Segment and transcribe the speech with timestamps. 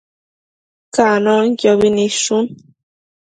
[0.95, 2.45] Canonquiobi nidshun